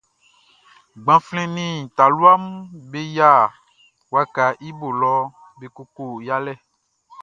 Gbanflɛn 1.03 1.49
nin 1.55 1.75
talua 1.95 2.31
mun 2.43 2.59
be 2.91 2.99
yia 3.15 3.31
wakaʼn 4.13 4.57
i 4.67 4.69
bo 4.79 4.87
lɔ 5.01 5.13
be 5.59 5.65
koko 5.75 6.03
yalɛ. 6.27 6.53